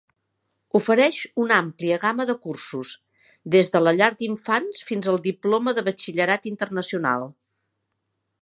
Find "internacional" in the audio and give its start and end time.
6.57-7.31